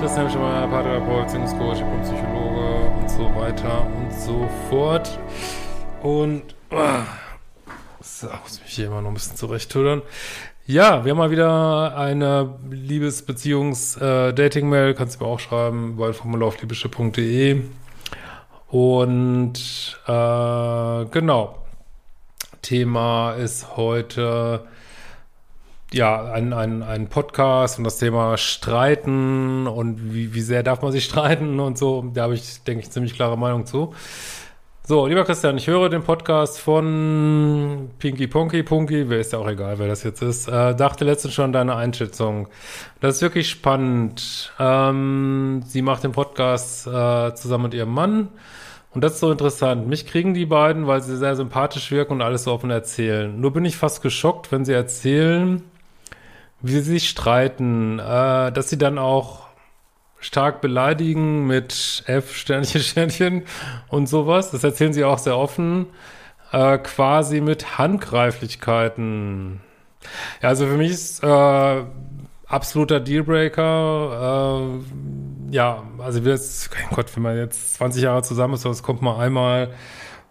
[0.00, 5.20] Christian Schemmer, Paartherapeut, Beziehungscoach, Psychologe und so weiter und so fort.
[6.02, 7.04] Und oh,
[8.00, 10.02] so, muss mich hier immer noch ein bisschen zurechttüdern.
[10.66, 16.48] Ja, wir haben mal wieder eine Liebes-Beziehungs-Dating-Mail, äh, kannst du mir auch schreiben, bei Formular
[16.48, 17.62] auf liebische.de.
[18.68, 21.56] Und äh, genau,
[22.62, 24.64] Thema ist heute
[25.92, 30.92] ja, ein, ein, ein Podcast und das Thema Streiten und wie, wie sehr darf man
[30.92, 32.10] sich streiten und so.
[32.14, 33.92] Da habe ich, denke ich, ziemlich klare Meinung zu.
[34.86, 39.48] So, lieber Christian, ich höre den Podcast von Pinky Ponky Punky, wer ist ja auch
[39.48, 40.48] egal, wer das jetzt ist.
[40.48, 42.48] Äh, dachte letztens schon deine Einschätzung.
[43.00, 44.52] Das ist wirklich spannend.
[44.58, 48.30] Ähm, sie macht den Podcast äh, zusammen mit ihrem Mann.
[48.92, 49.86] Und das ist so interessant.
[49.86, 53.40] Mich kriegen die beiden, weil sie sehr sympathisch wirken und alles so offen erzählen.
[53.40, 55.62] Nur bin ich fast geschockt, wenn sie erzählen,
[56.62, 59.48] wie sie sich streiten, äh, dass sie dann auch
[60.18, 63.42] stark beleidigen mit F, Sternchen, Sternchen
[63.88, 64.50] und sowas.
[64.50, 65.86] Das erzählen sie auch sehr offen,
[66.52, 69.60] äh, quasi mit Handgreiflichkeiten.
[70.42, 71.84] Ja, also für mich ist äh,
[72.46, 74.60] absoluter Dealbreaker.
[74.60, 78.82] Äh, ja, also wir jetzt, mein Gott, wenn man jetzt 20 Jahre zusammen ist, das
[78.82, 79.70] kommt mal einmal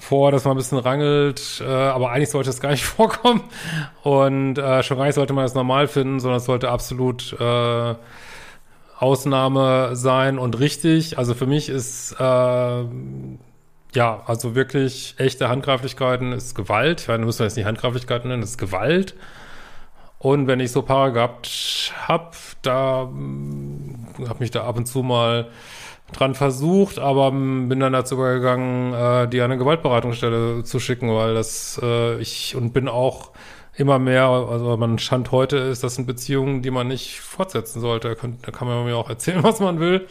[0.00, 3.42] vor, dass man ein bisschen rangelt, äh, aber eigentlich sollte es gar nicht vorkommen.
[4.02, 7.94] Und äh, schon gar nicht sollte man das normal finden, sondern es sollte absolut äh,
[8.98, 11.18] Ausnahme sein und richtig.
[11.18, 12.84] Also für mich ist äh,
[13.94, 17.02] ja, also wirklich echte Handgreiflichkeiten ist Gewalt.
[17.02, 19.14] Ich meine, müssen wir jetzt nicht Handgreiflichkeiten nennen, das ist Gewalt.
[20.18, 23.08] Und wenn ich so Paare gehabt hab, da
[24.28, 25.48] habe mich da ab und zu mal
[26.12, 31.34] dran versucht, aber bin dann dazu übergegangen, äh, die an eine Gewaltberatungsstelle zu schicken, weil
[31.34, 33.30] das äh, ich und bin auch
[33.76, 38.08] immer mehr, also man Stand heute ist, das sind Beziehungen, die man nicht fortsetzen sollte.
[38.08, 40.06] Da, könnt, da kann man mir auch erzählen, was man will.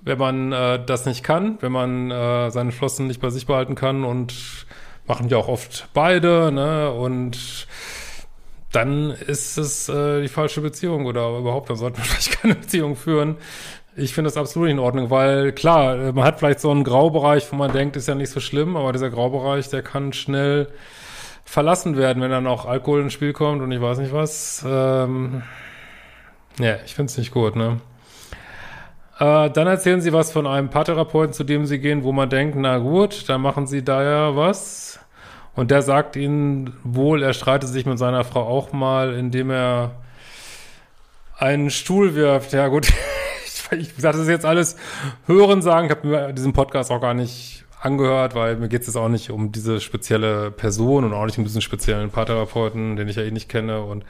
[0.00, 3.74] Wenn man äh, das nicht kann, wenn man äh, seine Flossen nicht bei sich behalten
[3.74, 4.66] kann und
[5.06, 6.90] machen ja auch oft beide, ne?
[6.90, 7.66] Und
[8.72, 12.96] dann ist es äh, die falsche Beziehung oder überhaupt, dann sollte man vielleicht keine Beziehung
[12.96, 13.36] führen.
[13.96, 17.50] Ich finde das absolut in Ordnung, weil klar, äh, man hat vielleicht so einen Graubereich,
[17.52, 20.68] wo man denkt, ist ja nicht so schlimm, aber dieser Graubereich, der kann schnell
[21.44, 24.64] verlassen werden, wenn dann auch Alkohol ins Spiel kommt und ich weiß nicht was.
[24.66, 25.42] Ähm,
[26.58, 27.80] ja, ich finde es nicht gut, ne?
[29.18, 32.56] Äh, dann erzählen sie was von einem Paartherapeuten, zu dem sie gehen, wo man denkt,
[32.58, 34.98] na gut, dann machen sie da ja was.
[35.54, 39.92] Und der sagt ihnen wohl, er streitet sich mit seiner Frau auch mal, indem er
[41.38, 42.52] einen Stuhl wirft.
[42.52, 42.88] Ja gut,
[43.72, 44.76] ich sage das jetzt alles
[45.26, 45.86] hören sagen.
[45.86, 49.08] Ich habe mir diesen Podcast auch gar nicht angehört, weil mir geht es jetzt auch
[49.08, 53.22] nicht um diese spezielle Person und auch nicht um diesen speziellen Paartherapeuten, den ich ja
[53.22, 53.82] eh nicht kenne.
[53.82, 54.04] Und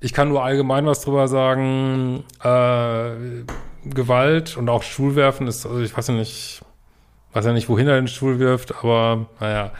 [0.00, 2.24] ich kann nur allgemein was drüber sagen.
[2.42, 3.44] Äh,
[3.86, 6.62] Gewalt und auch Stuhlwerfen ist, also ich weiß ja nicht,
[7.34, 9.72] weiß ja nicht, wohin er den Stuhl wirft, aber naja.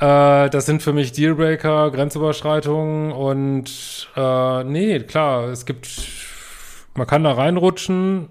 [0.00, 5.86] Äh, das sind für mich Dealbreaker, Grenzüberschreitungen und äh, nee, klar, es gibt
[6.94, 8.28] man kann da reinrutschen.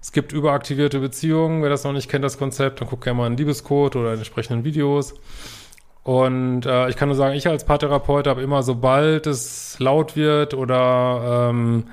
[0.00, 1.62] Es gibt überaktivierte Beziehungen.
[1.62, 4.18] Wer das noch nicht kennt, das Konzept, dann guckt gerne mal in Liebescode oder in
[4.18, 5.14] entsprechenden Videos.
[6.02, 10.54] Und äh, ich kann nur sagen, ich als Paartherapeut habe immer, sobald es laut wird
[10.54, 11.84] oder ähm,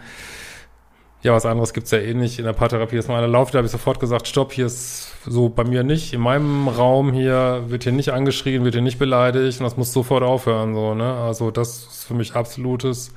[1.24, 2.40] ja, was anderes gibt's ja eh nicht.
[2.40, 5.14] In der Paartherapie ist mal einer laut, da habe ich sofort gesagt, stopp, hier ist
[5.26, 6.14] so bei mir nicht.
[6.14, 9.92] In meinem Raum hier wird hier nicht angeschrien, wird hier nicht beleidigt und das muss
[9.92, 10.74] sofort aufhören.
[10.74, 13.14] so ne Also das ist für mich absolutes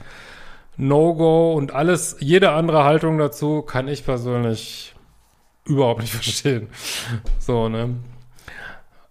[0.80, 4.94] No-Go und alles, jede andere Haltung dazu kann ich persönlich
[5.64, 6.68] überhaupt nicht verstehen.
[7.38, 7.96] So, ne?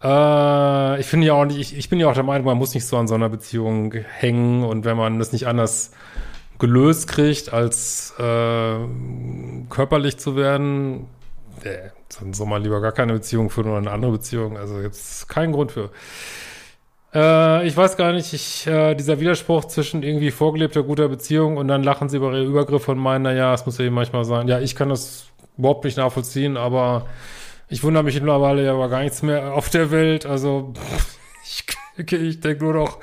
[0.01, 2.73] Äh, ich finde ja auch nicht, ich, ich bin ja auch der Meinung, man muss
[2.73, 5.91] nicht so an so einer Beziehung hängen und wenn man das nicht anders
[6.57, 8.75] gelöst kriegt, als äh,
[9.69, 11.07] körperlich zu werden,
[11.63, 11.89] äh,
[12.19, 14.57] dann soll man lieber gar keine Beziehung führen oder eine andere Beziehung.
[14.57, 15.89] Also jetzt kein Grund für.
[17.59, 21.67] Äh, ich weiß gar nicht, ich, äh, dieser Widerspruch zwischen irgendwie vorgelebter guter Beziehung und
[21.67, 24.47] dann lachen sie über ihre Übergriffe und meinen, naja, es muss ja eben manchmal sein.
[24.47, 25.27] Ja, ich kann das
[25.57, 27.05] überhaupt nicht nachvollziehen, aber
[27.67, 30.25] ich wundere mich mittlerweile ja aber gar nichts mehr auf der Welt.
[30.25, 30.73] Also
[31.43, 31.65] ich,
[32.11, 32.99] ich denke nur noch,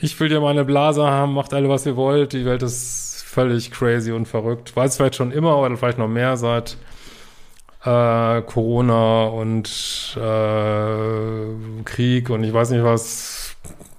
[0.00, 2.32] ich will ja meine Blase haben, macht alle, was ihr wollt.
[2.32, 4.74] Die Welt ist völlig crazy und verrückt.
[4.76, 6.76] Weiß vielleicht schon immer oder vielleicht noch mehr seit
[7.84, 13.31] äh, Corona und äh, Krieg und ich weiß nicht was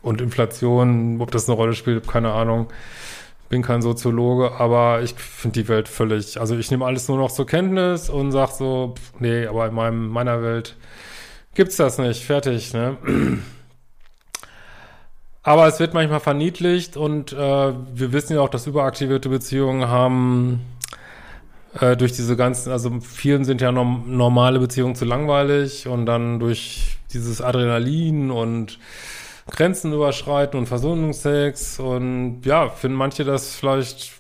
[0.04, 2.68] und Inflation, ob das eine Rolle spielt, keine Ahnung.
[3.50, 7.32] Bin kein Soziologe, aber ich finde die Welt völlig, also ich nehme alles nur noch
[7.32, 10.76] zur Kenntnis und sag so, pff, nee, aber in meinem, meiner Welt
[11.56, 12.98] gibt's das nicht, fertig, ne?
[15.46, 20.62] Aber es wird manchmal verniedlicht und äh, wir wissen ja auch, dass überaktivierte Beziehungen haben
[21.82, 26.40] äh, durch diese ganzen, also vielen sind ja norm normale Beziehungen zu langweilig und dann
[26.40, 28.80] durch dieses Adrenalin und
[29.50, 34.14] Grenzen überschreiten und Versöhnungsex und ja, finden manche das vielleicht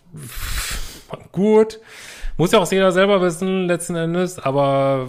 [1.31, 1.79] gut.
[2.37, 5.07] Muss ja auch jeder selber wissen, letzten Endes, aber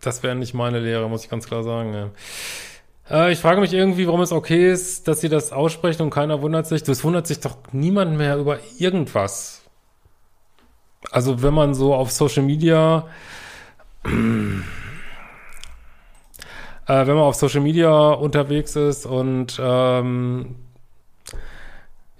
[0.00, 1.94] das wäre nicht meine Lehre, muss ich ganz klar sagen.
[1.94, 2.10] Ja.
[3.10, 6.42] Äh, ich frage mich irgendwie, warum es okay ist, dass sie das aussprechen und keiner
[6.42, 6.82] wundert sich.
[6.82, 9.62] Das wundert sich doch niemand mehr über irgendwas.
[11.10, 13.08] Also wenn man so auf Social Media,
[16.86, 20.56] äh, wenn man auf Social Media unterwegs ist und ähm,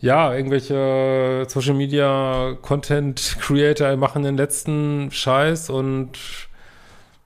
[0.00, 6.18] ja, irgendwelche Social Media Content Creator machen den letzten Scheiß und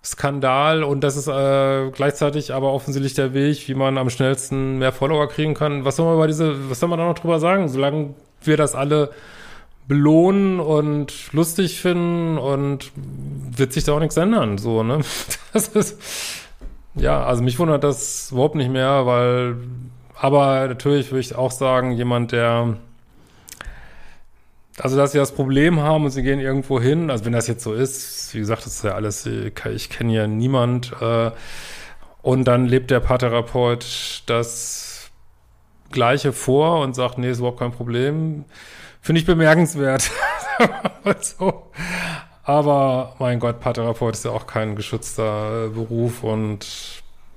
[0.02, 4.92] Skandal und das ist äh, gleichzeitig aber offensichtlich der Weg, wie man am schnellsten mehr
[4.92, 5.84] Follower kriegen kann.
[5.84, 7.68] Was soll man über diese, was soll man da noch drüber sagen?
[7.68, 9.10] Solange wir das alle
[9.88, 15.00] belohnen und lustig finden und wird sich da auch nichts ändern, so, ne?
[15.52, 16.00] Das ist,
[16.94, 19.56] ja, also mich wundert das überhaupt nicht mehr, weil,
[20.14, 22.76] aber natürlich würde ich auch sagen, jemand, der
[24.82, 27.62] also, dass sie das Problem haben und sie gehen irgendwo hin, also wenn das jetzt
[27.62, 31.30] so ist, wie gesagt, das ist ja alles, ich kenne ja niemand, äh,
[32.22, 35.10] und dann lebt der Paartherapeut das
[35.90, 38.44] Gleiche vor und sagt, nee, ist überhaupt kein Problem,
[39.00, 40.10] finde ich bemerkenswert.
[41.20, 41.70] so.
[42.42, 46.66] Aber mein Gott, Paartherapeut ist ja auch kein geschützter Beruf und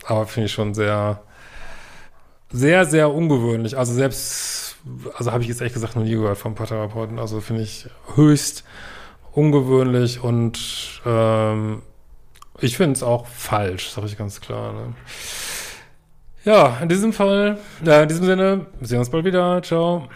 [0.06, 1.22] aber finde ich schon sehr,
[2.52, 3.78] sehr, sehr ungewöhnlich.
[3.78, 4.64] Also selbst
[5.16, 7.20] also habe ich jetzt ehrlich gesagt noch nie gehört vom Paartherapeuten.
[7.20, 8.64] Also finde ich höchst
[9.32, 11.82] ungewöhnlich und ähm,
[12.60, 14.74] ich finde es auch falsch, sage ich ganz klar.
[14.74, 14.94] Ne?
[16.46, 19.62] Ja, in diesem Fall, äh, in diesem Sinne, wir sehen uns bald wieder.
[19.64, 20.08] Ciao.